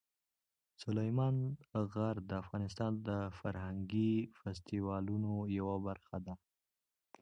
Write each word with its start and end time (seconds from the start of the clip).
سلیمان 0.83 1.35
غر 1.91 2.15
د 2.29 2.31
افغانستان 2.43 2.91
د 3.07 3.09
فرهنګي 3.39 4.13
فستیوالونو 4.37 5.33
یوه 5.57 5.75
برخه 5.87 6.17
ده. 6.25 6.33